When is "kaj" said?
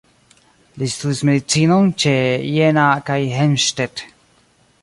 3.11-3.19